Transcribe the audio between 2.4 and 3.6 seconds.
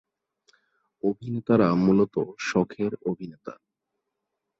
শখের অভিনেতা।